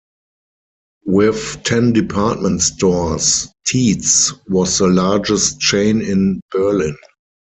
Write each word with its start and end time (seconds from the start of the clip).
With 1.05 1.61
ten 1.63 1.93
department 1.93 2.63
stores 2.63 3.49
Tietz 3.67 4.33
was 4.47 4.79
the 4.79 4.87
largest 4.87 5.59
chain 5.59 6.01
in 6.01 6.41
Berlin. 6.49 6.97